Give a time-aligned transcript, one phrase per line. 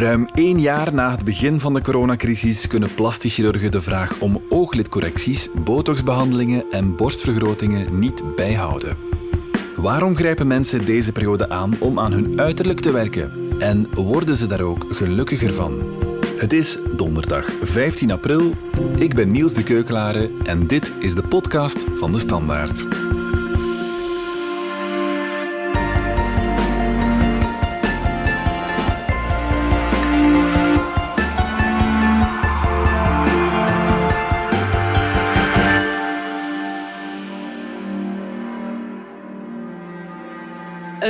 [0.00, 4.42] Ruim één jaar na het begin van de coronacrisis kunnen plastisch chirurgen de vraag om
[4.48, 8.96] ooglidcorrecties, botoxbehandelingen en borstvergrotingen niet bijhouden.
[9.76, 13.30] Waarom grijpen mensen deze periode aan om aan hun uiterlijk te werken?
[13.58, 15.82] En worden ze daar ook gelukkiger van?
[16.36, 18.54] Het is donderdag 15 april.
[18.98, 22.84] Ik ben Niels de Keukelare en dit is de podcast van de Standaard.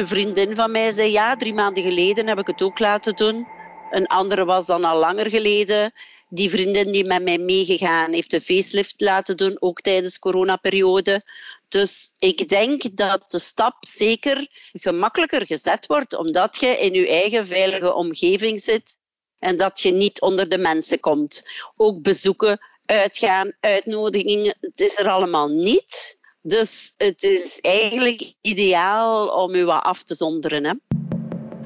[0.00, 3.46] Een vriendin van mij zei ja, drie maanden geleden heb ik het ook laten doen.
[3.90, 5.92] Een andere was dan al langer geleden.
[6.28, 11.22] Die vriendin die met mij meegegaan heeft de facelift laten doen, ook tijdens de coronaperiode.
[11.68, 17.46] Dus ik denk dat de stap zeker gemakkelijker gezet wordt, omdat je in je eigen
[17.46, 18.98] veilige omgeving zit
[19.38, 21.42] en dat je niet onder de mensen komt.
[21.76, 26.18] Ook bezoeken, uitgaan, uitnodigingen, het is er allemaal niet.
[26.42, 30.64] Dus het is eigenlijk ideaal om u wat af te zonderen.
[30.64, 30.72] Hè?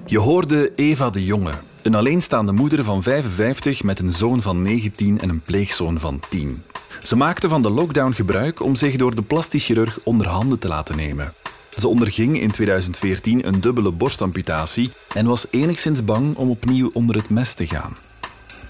[0.07, 5.21] Je hoorde Eva de Jonge, een alleenstaande moeder van 55 met een zoon van 19
[5.21, 6.65] en een pleegzoon van 10.
[7.03, 10.69] Ze maakte van de lockdown gebruik om zich door de plastisch chirurg onder handen te
[10.69, 11.35] laten nemen.
[11.79, 17.31] Ze onderging in 2014 een dubbele borstamputatie en was enigszins bang om opnieuw onder het
[17.31, 17.97] mes te gaan.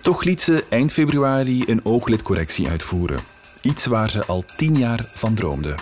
[0.01, 3.34] Toch liet ze eind februari een ooglidcorrectie uitvoeren.
[3.65, 5.75] Iets waar ze al tien jaar van droomde.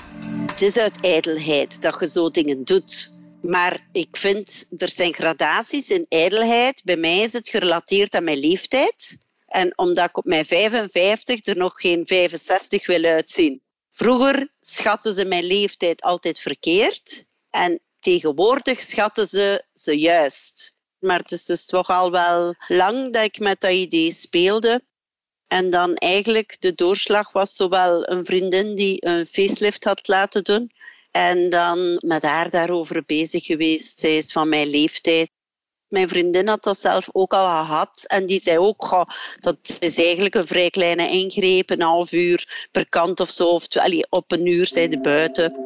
[0.46, 3.14] Het is uit ijdelheid dat je zo dingen doet.
[3.40, 6.82] Maar ik vind, er zijn gradaties in ijdelheid.
[6.84, 9.18] Bij mij is het gerelateerd aan mijn leeftijd.
[9.46, 13.62] En omdat ik op mijn 55 er nog geen 65 wil uitzien.
[13.90, 17.24] Vroeger schatten ze mijn leeftijd altijd verkeerd.
[17.50, 20.74] En tegenwoordig schatten ze ze juist.
[20.98, 24.82] Maar het is dus toch al wel lang dat ik met dat idee speelde.
[25.52, 30.70] En dan eigenlijk de doorslag was zowel een vriendin die een facelift had laten doen.
[31.10, 34.00] En dan met haar daarover bezig geweest.
[34.00, 35.40] Zij is van mijn leeftijd.
[35.88, 38.04] Mijn vriendin had dat zelf ook al gehad.
[38.06, 39.06] En die zei ook,
[39.40, 41.70] dat is eigenlijk een vrij kleine ingreep.
[41.70, 43.48] Een half uur per kant of zo.
[43.48, 43.66] Of
[44.08, 45.56] op een uur zijn de buiten.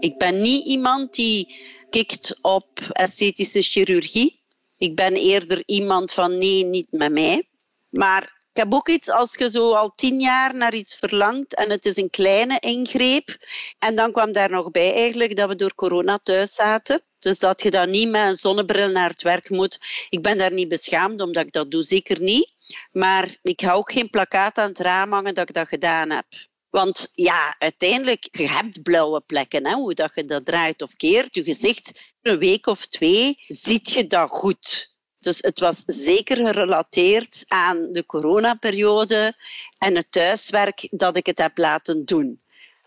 [0.00, 1.56] Ik ben niet iemand die
[1.90, 4.42] kikt op esthetische chirurgie.
[4.78, 7.48] Ik ben eerder iemand van nee, niet met mij.
[7.88, 11.70] Maar ik heb ook iets als je zo al tien jaar naar iets verlangt en
[11.70, 13.36] het is een kleine ingreep.
[13.78, 17.02] En dan kwam daar nog bij eigenlijk dat we door corona thuis zaten.
[17.18, 19.78] Dus dat je dan niet met een zonnebril naar het werk moet.
[20.08, 22.52] Ik ben daar niet beschaamd omdat ik dat doe, zeker niet.
[22.92, 26.26] Maar ik hou ook geen plakkaat aan het raam hangen dat ik dat gedaan heb.
[26.70, 29.66] Want ja, uiteindelijk, je hebt blauwe plekken.
[29.66, 29.74] Hè?
[29.74, 34.06] Hoe dat je dat draait of keert, je gezicht, een week of twee, ziet je
[34.06, 34.93] dat goed.
[35.24, 39.34] Dus het was zeker gerelateerd aan de coronaperiode
[39.78, 42.40] en het thuiswerk dat ik het heb laten doen.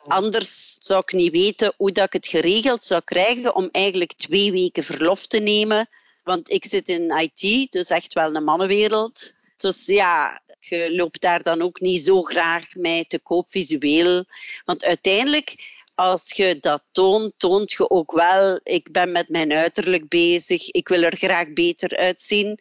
[0.07, 4.51] Anders zou ik niet weten hoe dat ik het geregeld zou krijgen om eigenlijk twee
[4.51, 5.89] weken verlof te nemen.
[6.23, 9.33] Want ik zit in IT, dus echt wel een mannenwereld.
[9.57, 14.25] Dus ja, je loopt daar dan ook niet zo graag mee te koop visueel.
[14.65, 20.08] Want uiteindelijk als je dat toont, toont je ook wel, ik ben met mijn uiterlijk
[20.08, 22.59] bezig, ik wil er graag beter uitzien.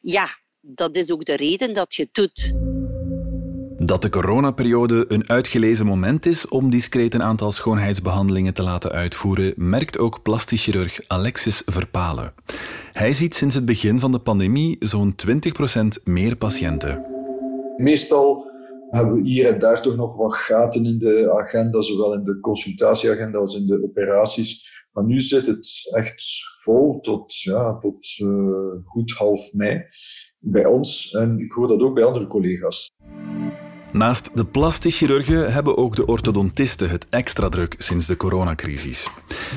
[0.00, 0.28] Ja,
[0.60, 2.52] dat is ook de reden dat je het doet.
[3.86, 9.52] Dat de coronaperiode een uitgelezen moment is om discreet een aantal schoonheidsbehandelingen te laten uitvoeren,
[9.56, 12.34] merkt ook plastisch chirurg Alexis Verpalen.
[12.92, 17.04] Hij ziet sinds het begin van de pandemie zo'n 20% meer patiënten.
[17.76, 18.47] Meestal
[18.90, 22.40] hebben we hier en daar toch nog wat gaten in de agenda, zowel in de
[22.40, 24.76] consultatieagenda als in de operaties.
[24.92, 26.24] Maar nu zit het echt
[26.62, 28.30] vol tot, ja, tot uh,
[28.84, 29.82] goed half mei
[30.38, 31.10] bij ons.
[31.10, 32.90] En ik hoor dat ook bij andere collega's.
[33.92, 39.10] Naast de plastisch chirurgen hebben ook de orthodontisten het extra druk sinds de coronacrisis.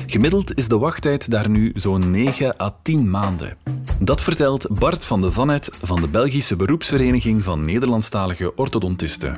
[0.06, 3.56] Gemiddeld is de wachttijd daar nu zo'n 9 à 10 maanden.
[4.04, 9.32] Dat vertelt Bart van de Vanet van de Belgische beroepsvereniging van Nederlandstalige orthodontisten.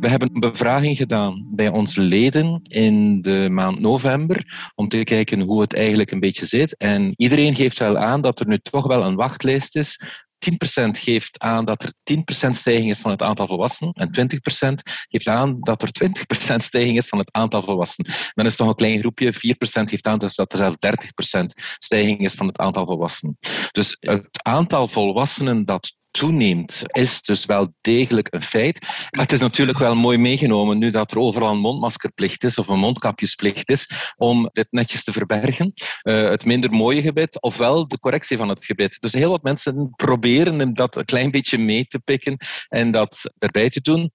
[0.00, 5.40] We hebben een bevraging gedaan bij onze leden in de maand november om te kijken
[5.40, 6.76] hoe het eigenlijk een beetje zit.
[6.76, 10.00] En iedereen geeft wel aan dat er nu toch wel een wachtlijst is
[10.40, 11.92] 10% geeft aan dat er
[12.46, 14.30] 10% stijging is van het aantal volwassenen en
[14.70, 14.74] 20%
[15.08, 15.90] geeft aan dat er
[16.52, 18.12] 20% stijging is van het aantal volwassenen.
[18.34, 19.38] Dan is toch een klein groepje, 4%
[19.84, 20.76] geeft aan dat er zelfs
[21.40, 21.44] 30%
[21.78, 23.38] stijging is van het aantal volwassenen.
[23.70, 29.06] Dus het aantal volwassenen dat toeneemt, is dus wel degelijk een feit.
[29.10, 32.78] Het is natuurlijk wel mooi meegenomen nu dat er overal een mondmaskerplicht is of een
[32.78, 35.72] mondkapjesplicht is om dit netjes te verbergen.
[36.02, 38.96] Uh, het minder mooie gebit ofwel de correctie van het gebit.
[39.00, 42.36] Dus heel wat mensen proberen dat een klein beetje mee te pikken
[42.68, 44.12] en dat erbij te doen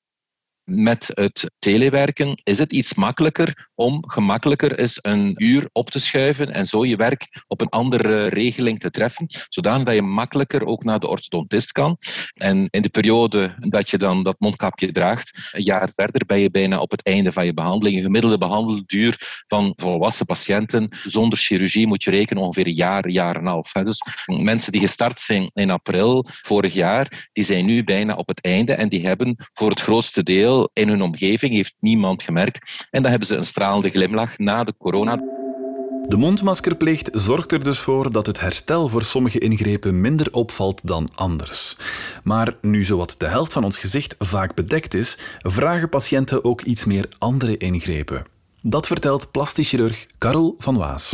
[0.65, 6.51] met het telewerken is het iets makkelijker om gemakkelijker is een uur op te schuiven
[6.51, 10.99] en zo je werk op een andere regeling te treffen, zodat je makkelijker ook naar
[10.99, 11.97] de orthodontist kan.
[12.33, 16.49] En in de periode dat je dan dat mondkapje draagt, een jaar verder ben je
[16.49, 17.97] bijna op het einde van je behandeling.
[17.97, 23.35] Een gemiddelde behandelduur van volwassen patiënten zonder chirurgie moet je rekenen ongeveer een jaar, jaar
[23.35, 23.71] en een half.
[23.71, 28.41] Dus mensen die gestart zijn in april vorig jaar, die zijn nu bijna op het
[28.41, 32.87] einde en die hebben voor het grootste deel in hun omgeving, heeft niemand gemerkt.
[32.91, 35.21] En dan hebben ze een stralende glimlach na de corona.
[36.07, 41.07] De mondmaskerplicht zorgt er dus voor dat het herstel voor sommige ingrepen minder opvalt dan
[41.15, 41.77] anders.
[42.23, 46.85] Maar nu zowat de helft van ons gezicht vaak bedekt is, vragen patiënten ook iets
[46.85, 48.23] meer andere ingrepen.
[48.61, 51.13] Dat vertelt plastisch chirurg Karel van Waas.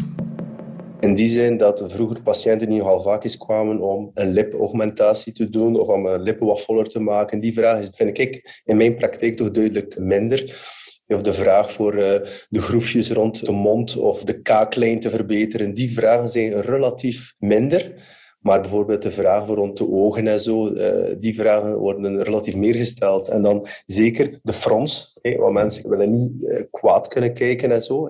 [1.02, 5.50] In die zin dat vroeger patiënten niet nogal vaak eens kwamen om een lipaugmentatie te
[5.50, 7.40] doen of om een lippen wat voller te maken.
[7.40, 10.70] Die vraag vind ik in mijn praktijk toch duidelijk minder.
[11.08, 15.74] Of de vraag voor uh, de groefjes rond de mond of de kaaklijn te verbeteren,
[15.74, 17.94] die vragen zijn relatief minder.
[18.40, 22.56] Maar bijvoorbeeld de vraag voor rond de ogen en zo, uh, die vragen worden relatief
[22.56, 23.28] meer gesteld.
[23.28, 28.10] En dan zeker de frons, want mensen willen niet uh, kwaad kunnen kijken en zo.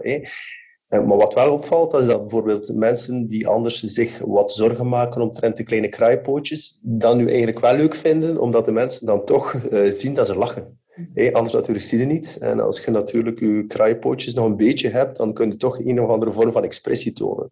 [0.91, 5.21] Eh, maar wat wel opvalt, is dat bijvoorbeeld mensen die anders zich wat zorgen maken
[5.21, 9.53] omtrent de kleine kraaipootjes, dat nu eigenlijk wel leuk vinden, omdat de mensen dan toch
[9.53, 10.79] uh, zien dat ze lachen.
[11.13, 12.37] Hey, anders natuurlijk zie je niet.
[12.39, 16.01] En als je natuurlijk je kraaipootjes nog een beetje hebt, dan kun je toch een
[16.01, 17.51] of andere vorm van expressie tonen.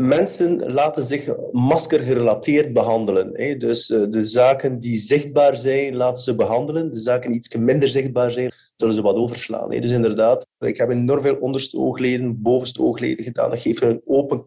[0.00, 3.58] Mensen laten zich maskergerelateerd behandelen.
[3.58, 6.90] Dus uh, de zaken die zichtbaar zijn, laten ze behandelen.
[6.90, 9.70] De zaken die iets minder zichtbaar zijn, zullen ze wat overslaan.
[9.70, 13.50] Dus inderdaad, ik heb enorm veel onderste oogleden, bovenste oogleden gedaan.
[13.50, 14.46] Dat geeft een open,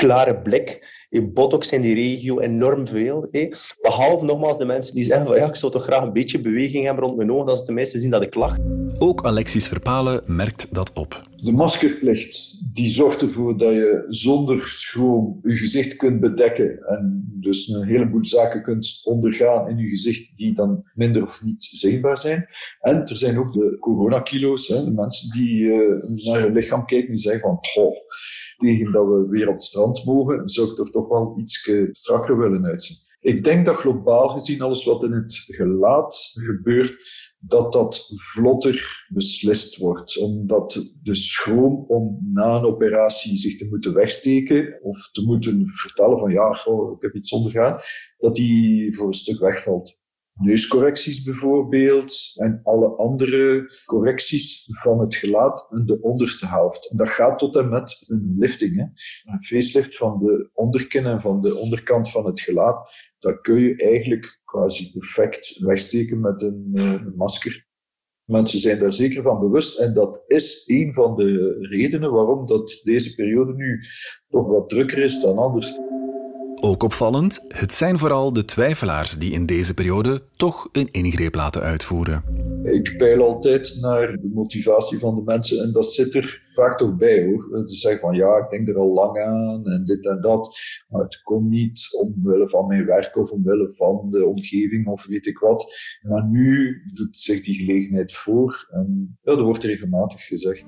[0.00, 0.98] klare blik.
[1.10, 3.28] In botox in die regio enorm veel.
[3.30, 3.48] Hè.
[3.80, 6.84] Behalve nogmaals de mensen die zeggen van ja, ik zou toch graag een beetje beweging
[6.84, 8.56] hebben rond mijn ogen, dat ze tenminste zien dat ik lach.
[8.98, 11.22] Ook Alexis Verpalen merkt dat op.
[11.36, 17.68] De maskerplicht die zorgt ervoor dat je zonder schroom je gezicht kunt bedekken en dus
[17.68, 22.46] een heleboel zaken kunt ondergaan in je gezicht die dan minder of niet zichtbaar zijn.
[22.80, 27.08] En er zijn ook de coronakilo's, hè, de mensen die uh, naar je lichaam kijken
[27.08, 27.96] en zeggen van goh,
[28.56, 32.38] tegen dat we weer op het strand mogen, zou ik er toch wel iets strakker
[32.38, 32.96] willen uitzien.
[33.20, 36.96] Ik denk dat globaal gezien alles wat in het gelaat gebeurt,
[37.38, 40.18] dat dat vlotter beslist wordt.
[40.18, 46.18] Omdat de schroom om na een operatie zich te moeten wegsteken of te moeten vertellen
[46.18, 46.50] van ja,
[46.94, 47.80] ik heb iets ondergaan,
[48.18, 49.99] dat die voor een stuk wegvalt
[50.40, 56.90] neuscorrecties bijvoorbeeld en alle andere correcties van het gelaat in de onderste helft.
[56.90, 58.76] En dat gaat tot en met een lifting.
[58.76, 58.82] Hè.
[59.32, 63.76] Een facelift van de onderkin en van de onderkant van het gelaat, dat kun je
[63.76, 67.68] eigenlijk quasi perfect wegsteken met een, uh, een masker.
[68.24, 72.80] Mensen zijn daar zeker van bewust en dat is een van de redenen waarom dat
[72.82, 73.82] deze periode nu
[74.28, 75.80] toch wat drukker is dan anders.
[76.62, 81.62] Ook opvallend, het zijn vooral de twijfelaars die in deze periode toch een ingreep laten
[81.62, 82.24] uitvoeren.
[82.64, 86.96] Ik peil altijd naar de motivatie van de mensen en dat zit er vaak toch
[86.96, 87.62] bij hoor.
[87.66, 90.58] Ze zeggen van ja, ik denk er al lang aan en dit en dat,
[90.88, 95.26] maar het komt niet omwille van mijn werk of omwille van de omgeving of weet
[95.26, 95.74] ik wat.
[96.02, 100.64] Maar nu doet zich die gelegenheid voor en ja, dat wordt regelmatig gezegd.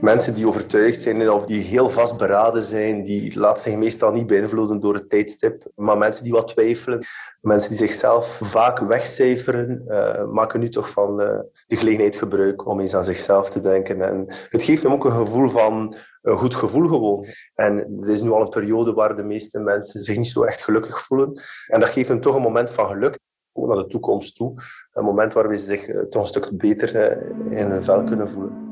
[0.00, 4.80] Mensen die overtuigd zijn of die heel vastberaden zijn, die laten zich meestal niet beïnvloeden
[4.80, 5.62] door het tijdstip.
[5.74, 7.04] Maar mensen die wat twijfelen,
[7.40, 12.80] mensen die zichzelf vaak wegcijferen, uh, maken nu toch van uh, de gelegenheid gebruik om
[12.80, 14.02] eens aan zichzelf te denken.
[14.02, 17.24] En het geeft hem ook een gevoel van een goed gevoel gewoon.
[17.54, 20.62] En het is nu al een periode waar de meeste mensen zich niet zo echt
[20.62, 21.40] gelukkig voelen.
[21.66, 23.18] En dat geeft hem toch een moment van geluk
[23.52, 24.54] naar de toekomst toe.
[24.92, 27.18] Een moment waar ze zich uh, toch een stuk beter
[27.50, 28.65] in hun vel kunnen voelen.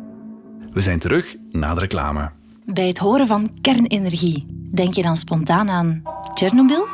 [0.75, 2.31] We zijn terug na de reclame.
[2.65, 6.03] Bij het horen van kernenergie, denk je dan spontaan aan
[6.35, 6.87] Chernobyl?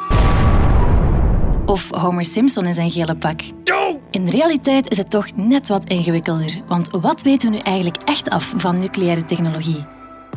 [1.66, 3.40] Of Homer Simpson in zijn gele pak?
[4.10, 8.30] In realiteit is het toch net wat ingewikkelder, want wat weten we nu eigenlijk echt
[8.30, 9.84] af van nucleaire technologie?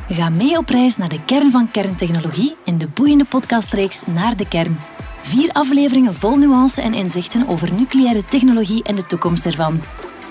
[0.08, 4.48] Ga mee op reis naar de kern van kerntechnologie in de boeiende podcastreeks Naar de
[4.48, 4.78] Kern.
[5.22, 9.80] Vier afleveringen vol nuance en inzichten over nucleaire technologie en de toekomst ervan.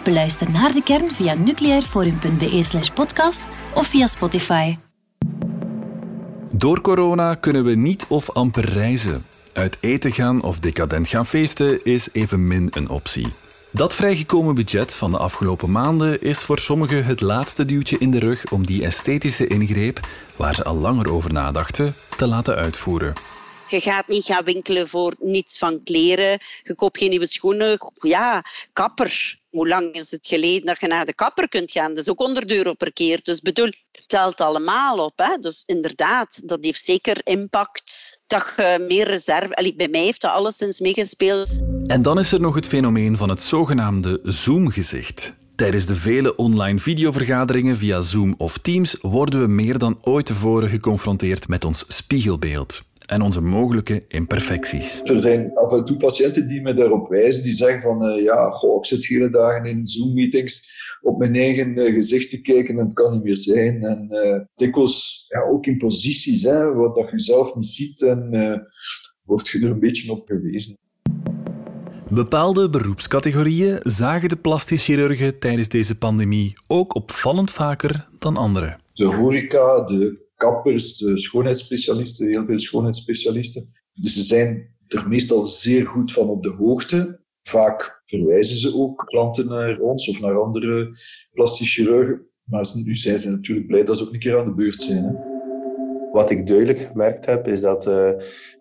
[0.04, 3.42] Beluister naar de kern via nucleairforum.be slash podcast
[3.74, 4.76] of via Spotify.
[6.50, 9.26] Door corona kunnen we niet of amper reizen.
[9.52, 13.26] Uit eten gaan of decadent gaan feesten is evenmin een optie.
[13.70, 18.18] Dat vrijgekomen budget van de afgelopen maanden is voor sommigen het laatste duwtje in de
[18.18, 20.00] rug om die esthetische ingreep,
[20.36, 23.12] waar ze al langer over nadachten, te laten uitvoeren.
[23.68, 26.38] Je gaat niet gaan winkelen voor niets van kleren.
[26.62, 27.78] Je koopt geen nieuwe schoenen.
[27.98, 29.40] Ja, kapper.
[29.52, 31.94] Hoe lang is het geleden dat je naar de kapper kunt gaan?
[31.94, 33.20] Dat is ook 100 euro per keer.
[33.22, 35.12] Dus bedoel, het telt allemaal op.
[35.16, 35.36] Hè?
[35.36, 38.20] Dus inderdaad, dat heeft zeker impact.
[38.26, 39.54] Dat je meer reserve...
[39.56, 41.58] Allee, bij mij heeft dat alleszins meegespeeld.
[41.86, 45.34] En dan is er nog het fenomeen van het zogenaamde Zoom-gezicht.
[45.56, 50.68] Tijdens de vele online videovergaderingen via Zoom of Teams worden we meer dan ooit tevoren
[50.68, 52.82] geconfronteerd met ons spiegelbeeld
[53.12, 55.02] en onze mogelijke imperfecties.
[55.04, 58.50] Er zijn af en toe patiënten die me daarop wijzen, die zeggen van uh, ja,
[58.50, 62.84] goh, ik zit hele dagen in Zoom-meetings op mijn eigen uh, gezicht te kijken en
[62.84, 63.84] het kan niet meer zijn.
[63.84, 68.30] En uh, dikwijls ja, ook in posities, hè, wat dat je zelf niet ziet en
[69.24, 70.78] wordt je er een beetje op gewezen.
[72.08, 78.76] Bepaalde beroepscategorieën zagen de plastisch chirurgen tijdens deze pandemie ook opvallend vaker dan andere.
[78.92, 83.72] De horeca, de kappers, schoonheidsspecialisten, heel veel schoonheidsspecialisten.
[83.92, 87.20] Dus ze zijn er meestal zeer goed van op de hoogte.
[87.42, 90.96] Vaak verwijzen ze ook klanten naar ons of naar andere
[91.32, 92.26] plastisch chirurgen.
[92.44, 95.04] Maar nu zijn ze natuurlijk blij dat ze ook een keer aan de beurt zijn.
[95.04, 95.12] Hè.
[96.12, 98.10] Wat ik duidelijk gemerkt heb, is dat uh,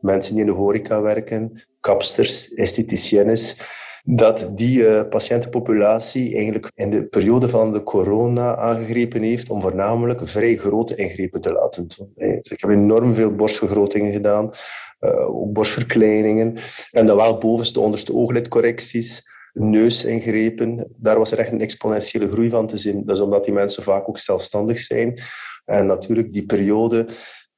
[0.02, 3.62] mensen die in de horeca werken, kapsters, estheticiennes,
[4.04, 10.28] dat die uh, patiëntenpopulatie eigenlijk in de periode van de corona aangegrepen heeft om voornamelijk
[10.28, 12.12] vrij grote ingrepen te laten doen.
[12.16, 14.52] Dus ik heb enorm veel borstvergrotingen gedaan,
[15.00, 16.56] uh, borstverkleiningen,
[16.92, 20.88] en dan wel bovenste, onderste ooglidcorrecties, neusingrepen.
[20.98, 23.06] Daar was er echt een exponentiële groei van te zien.
[23.06, 25.22] Dat is omdat die mensen vaak ook zelfstandig zijn.
[25.66, 27.06] En natuurlijk die periode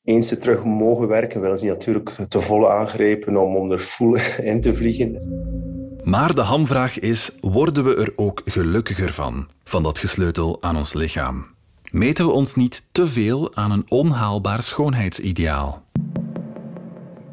[0.04, 4.00] eens ze terug mogen werken, willen ze natuurlijk te volle aangrepen om, om er
[4.44, 5.63] in te vliegen.
[6.04, 10.94] Maar de hamvraag is: worden we er ook gelukkiger van, van dat gesleutel aan ons
[10.94, 11.46] lichaam?
[11.92, 15.84] Meten we ons niet te veel aan een onhaalbaar schoonheidsideaal?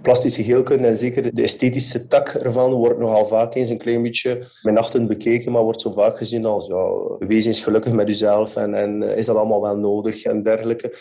[0.03, 4.47] Plastische geelkunde en zeker de esthetische tak ervan wordt nogal vaak eens een klein beetje
[4.63, 6.87] minachtend bekeken, maar wordt zo vaak gezien als ja,
[7.27, 10.93] wees eens gelukkig met jezelf en, en is dat allemaal wel nodig en dergelijke.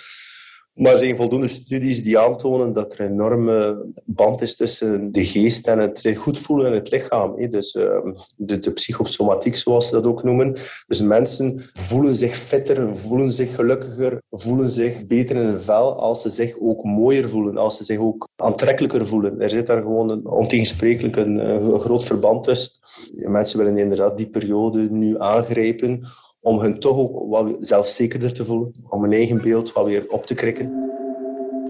[0.80, 5.26] Maar er zijn voldoende studies die aantonen dat er een enorme band is tussen de
[5.26, 7.50] geest en het zich goed voelen in het lichaam.
[7.50, 10.56] Dus ehm, de, de psychosomatiek, zoals ze dat ook noemen.
[10.88, 16.22] Dus mensen voelen zich fitter, voelen zich gelukkiger, voelen zich beter in hun vel als
[16.22, 19.42] ze zich ook mooier voelen, als ze zich ook aantrekkelijker voelen.
[19.42, 22.72] Er zit daar gewoon een, ontegensprekelijk een, een groot verband tussen.
[23.16, 26.08] Mensen willen inderdaad die periode nu aangrijpen
[26.42, 30.26] om hun toch ook wat zelfzekerder te voelen, om hun eigen beeld wat weer op
[30.26, 30.88] te krikken.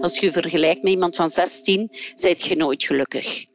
[0.00, 3.46] Als je vergelijkt met iemand van 16, zijt je nooit gelukkig.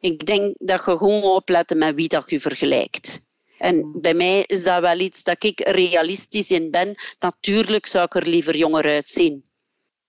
[0.00, 3.24] Ik denk dat je gewoon moet opletten met wie dat je vergelijkt.
[3.58, 6.94] En bij mij is dat wel iets dat ik realistisch in ben.
[7.18, 9.44] Natuurlijk zou ik er liever jonger uitzien.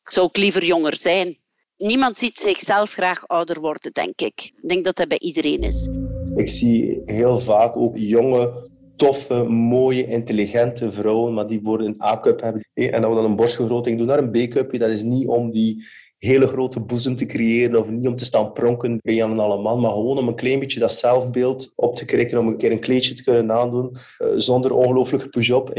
[0.04, 1.38] Ik zou ook liever jonger zijn.
[1.78, 4.52] Niemand ziet zichzelf graag ouder worden, denk ik.
[4.62, 5.88] Ik denk dat dat bij iedereen is.
[6.36, 12.42] Ik zie heel vaak ook jonge toffe, mooie, intelligente vrouwen, maar die worden een A-cup
[12.42, 12.66] hebben.
[12.74, 15.86] En dat we dan een borstvergroting doen naar een B-cupje, dat is niet om die
[16.26, 19.80] hele grote boezem te creëren of niet om te staan pronken bij Jan en Alleman,
[19.80, 22.80] maar gewoon om een klein beetje dat zelfbeeld op te krikken, om een keer een
[22.80, 25.70] kleedje te kunnen aandoen, uh, zonder ongelooflijke push-up.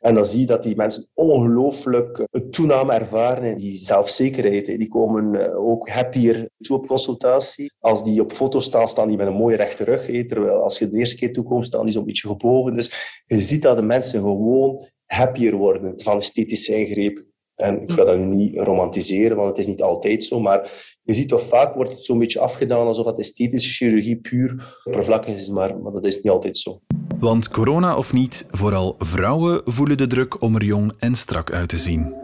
[0.00, 4.66] En dan zie je dat die mensen ongelooflijk een toename ervaren in die zelfzekerheid.
[4.66, 4.76] Hè.
[4.76, 7.72] Die komen uh, ook happier toe op consultatie.
[7.78, 10.06] Als die op foto staan, staan die met een mooie rechte rug.
[10.06, 10.26] Hè.
[10.26, 12.74] Terwijl als je de eerste keer toekomt, staan die zo'n beetje gebogen.
[12.74, 17.31] Dus je ziet dat de mensen gewoon happier worden van esthetische ingrepen.
[17.62, 20.40] En ik ga dat niet romantiseren, want het is niet altijd zo.
[20.40, 20.70] Maar
[21.02, 25.34] je ziet toch vaak wordt het zo'n beetje afgedaan alsof dat esthetische chirurgie puur oppervlakkig
[25.34, 26.80] is, maar, maar dat is niet altijd zo.
[27.18, 31.68] Want corona of niet, vooral vrouwen voelen de druk om er jong en strak uit
[31.68, 32.14] te zien.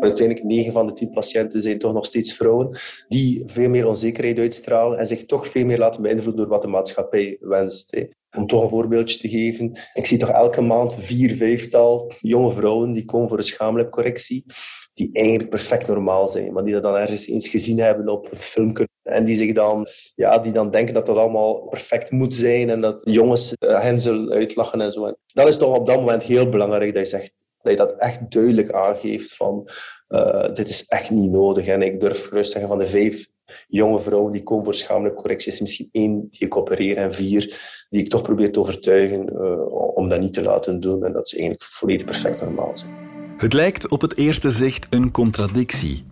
[0.00, 4.38] Uiteindelijk 9 van de 10 patiënten zijn toch nog steeds vrouwen die veel meer onzekerheid
[4.38, 7.96] uitstralen en zich toch veel meer laten beïnvloeden door wat de maatschappij wenst.
[8.36, 9.78] Om toch een voorbeeldje te geven.
[9.92, 14.44] Ik zie toch elke maand vier, vijftal jonge vrouwen die komen voor een schaamlijkcorrectie.
[14.92, 18.38] Die eigenlijk perfect normaal zijn, maar die dat dan ergens eens gezien hebben op een
[18.38, 18.88] filmpje.
[19.02, 22.80] En die zich dan, ja, die dan denken dat dat allemaal perfect moet zijn en
[22.80, 25.14] dat jongens uh, hen zullen uitlachen en zo.
[25.26, 28.30] dat is toch op dat moment heel belangrijk dat je zegt, dat je dat echt
[28.30, 29.68] duidelijk aangeeft van
[30.08, 31.66] uh, dit is echt niet nodig.
[31.66, 33.26] En ik durf gerust zeggen van de vijf
[33.68, 38.00] jonge vrouwen die komen voor schamelijke correcties, misschien één die ik opereer en vier die
[38.00, 41.36] ik toch probeer te overtuigen uh, om dat niet te laten doen en dat ze
[41.36, 42.92] eigenlijk volledig perfect normaal zijn.
[43.36, 46.04] Het lijkt op het eerste zicht een contradictie.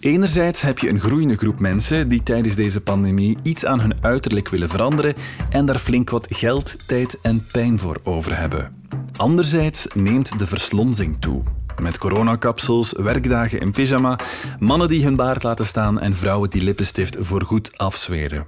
[0.00, 4.48] Enerzijds heb je een groeiende groep mensen die tijdens deze pandemie iets aan hun uiterlijk
[4.48, 5.14] willen veranderen
[5.50, 8.72] en daar flink wat geld, tijd en pijn voor over hebben.
[9.16, 11.42] Anderzijds neemt de verslonzing toe.
[11.80, 14.18] Met coronakapsels, werkdagen in pyjama,
[14.58, 18.46] mannen die hun baard laten staan en vrouwen die lippenstift voorgoed afzweren.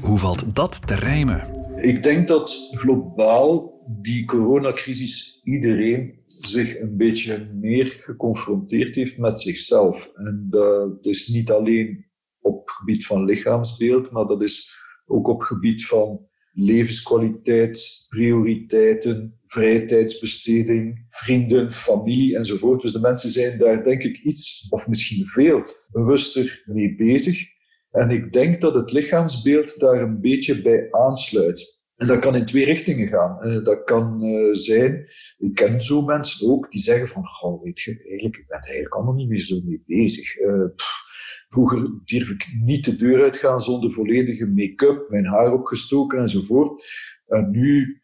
[0.00, 1.46] Hoe valt dat te rijmen?
[1.80, 10.10] Ik denk dat globaal die coronacrisis iedereen zich een beetje meer geconfronteerd heeft met zichzelf.
[10.14, 12.06] En dat is niet alleen
[12.40, 14.72] op gebied van lichaamsbeeld, maar dat is
[15.06, 16.27] ook op gebied van
[16.60, 22.82] levenskwaliteit, prioriteiten, vrije tijdsbesteding, vrienden, familie enzovoort.
[22.82, 27.46] Dus de mensen zijn daar denk ik iets, of misschien veel, bewuster mee bezig.
[27.90, 31.76] En ik denk dat het lichaamsbeeld daar een beetje bij aansluit.
[31.96, 33.38] En dat kan in twee richtingen gaan.
[33.46, 37.80] Uh, dat kan uh, zijn, ik ken zo mensen ook, die zeggen van, goh, weet
[37.80, 40.34] je, eigenlijk, ik ben eigenlijk allemaal niet meer zo mee bezig.
[40.76, 41.07] Pff,
[41.48, 46.84] vroeger durf ik niet de deur uitgaan zonder volledige make-up, mijn haar opgestoken enzovoort.
[47.26, 48.00] En nu,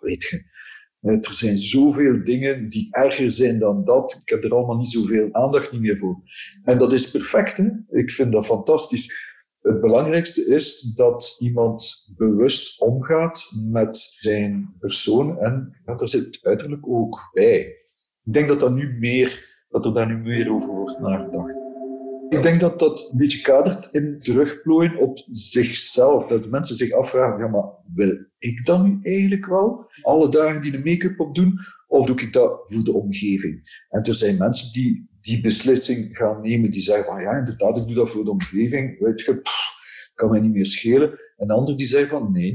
[0.00, 0.50] weet je,
[1.00, 4.18] er zijn zoveel dingen die erger zijn dan dat.
[4.22, 6.22] Ik heb er allemaal niet zoveel aandacht niet meer voor.
[6.64, 7.68] En dat is perfect, hè?
[7.90, 9.30] Ik vind dat fantastisch.
[9.60, 16.88] Het belangrijkste is dat iemand bewust omgaat met zijn persoon en ja, daar zit uiterlijk
[16.88, 17.58] ook bij.
[18.24, 21.61] Ik denk dat, dat, nu meer, dat er daar nu meer over wordt nagedacht.
[22.32, 26.26] Ik denk dat dat een beetje kadert in terugplooien op zichzelf.
[26.26, 29.90] Dat mensen zich afvragen, ja, maar wil ik dat nu eigenlijk wel?
[30.02, 31.58] Alle dagen die de make-up op doen?
[31.86, 33.84] Of doe ik dat voor de omgeving?
[33.88, 37.86] En er zijn mensen die die beslissing gaan nemen, die zeggen van, ja, inderdaad, ik
[37.86, 38.98] doe dat voor de omgeving.
[38.98, 39.42] Weet je,
[40.14, 41.18] kan mij niet meer schelen.
[41.36, 42.50] En anderen die zeggen van, nee,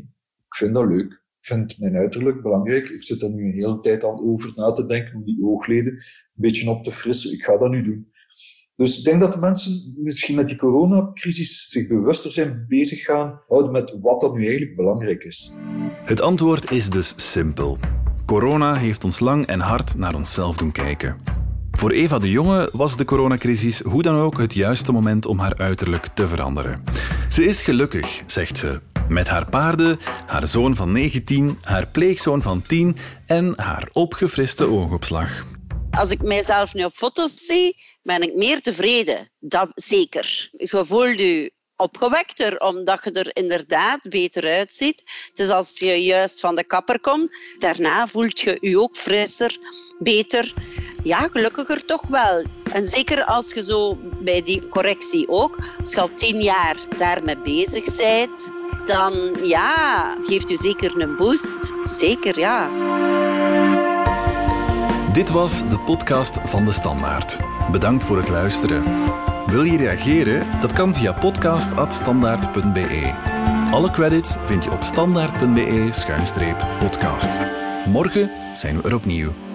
[0.47, 1.11] ik vind dat leuk.
[1.11, 2.89] Ik vind mijn uiterlijk belangrijk.
[2.89, 5.93] Ik zit er nu een hele tijd aan over na te denken om die oogleden
[5.93, 6.01] een
[6.33, 7.31] beetje op te frissen.
[7.33, 8.11] Ik ga dat nu doen.
[8.77, 13.41] Dus ik denk dat de mensen misschien met die coronacrisis zich bewuster zijn bezig gaan
[13.47, 15.51] houden met wat dat nu eigenlijk belangrijk is.
[16.05, 17.77] Het antwoord is dus simpel.
[18.25, 21.15] Corona heeft ons lang en hard naar onszelf doen kijken.
[21.71, 25.57] Voor Eva de Jonge was de coronacrisis hoe dan ook het juiste moment om haar
[25.57, 26.83] uiterlijk te veranderen.
[27.29, 28.79] Ze is gelukkig, zegt ze,
[29.09, 35.45] met haar paarden, haar zoon van 19, haar pleegzoon van 10 en haar opgefriste oogopslag.
[35.97, 39.29] Als ik mijzelf nu op foto's zie, ben ik meer tevreden.
[39.75, 40.49] Zeker.
[40.51, 45.03] Je voelt je opgewekter, omdat je er inderdaad beter uitziet.
[45.33, 49.57] Is als je juist van de kapper komt, daarna voelt je je ook frisser,
[49.99, 50.53] beter.
[51.03, 52.43] Ja, gelukkiger toch wel.
[52.73, 57.37] En zeker als je zo bij die correctie ook, als je al tien jaar daarmee
[57.37, 58.51] bezig bent,
[58.85, 61.73] dan ja, geeft u zeker een boost.
[61.83, 62.69] Zeker, ja.
[65.17, 67.39] Dit was de podcast van De Standaard.
[67.71, 68.83] Bedankt voor het luisteren.
[69.47, 70.61] Wil je reageren?
[70.61, 73.13] Dat kan via podcast.standaard.be.
[73.71, 77.39] Alle credits vind je op standaard.be-podcast.
[77.85, 79.46] Morgen zijn we er opnieuw.